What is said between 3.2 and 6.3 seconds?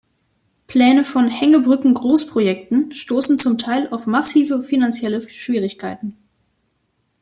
zum Teil auf massive finanzielle Schwierigkeiten.